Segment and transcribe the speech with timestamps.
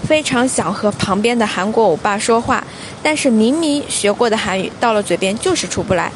[0.08, 2.64] 非常想和旁边的韩国欧巴说话，
[3.02, 6.10] 但是明明学过的韩语到了嘴边就是出不来，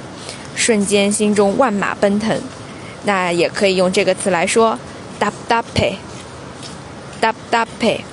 [0.55, 2.37] 瞬间心中万马奔腾。
[3.05, 4.77] 那也可以用这个词来说，
[5.21, 5.95] 답답 해，
[7.22, 8.04] 搭搭配。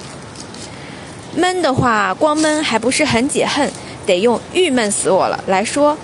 [1.34, 3.70] 闷的话，光闷还不是很解恨，
[4.06, 5.96] 得用郁闷死我了来说。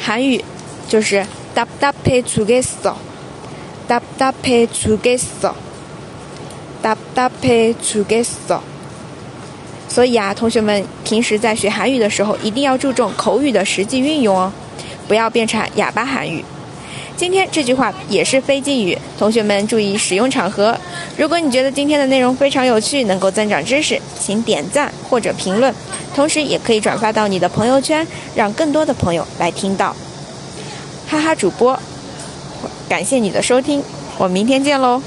[0.00, 0.44] 韩语
[0.88, 2.92] 就是搭搭配出给嗦，
[3.88, 5.52] 搭搭配出给嗦，
[6.82, 8.58] 搭搭配出给嗦。
[9.88, 14.52] 所以啊，同学们平时在学韩语的时候，一定要注重口语的实际运用哦，
[15.06, 16.44] 不要变成哑巴韩语。
[17.16, 20.76] 今天这句话也是非敬语，同学们注意使用场合。
[21.16, 25.72] 如果你觉得今天的内容非常有趣，能够增长知识，请点赞或者评论，
[26.14, 29.94] 同时也可以转发到你的朋友圈，让更多的朋友来听到。
[31.08, 31.78] 哈哈，主播，
[32.88, 33.82] 感谢你的收听，
[34.18, 35.00] 我明天见喽。